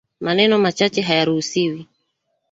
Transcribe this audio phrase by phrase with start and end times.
[0.25, 1.79] Maneno machache hayaruhusiwi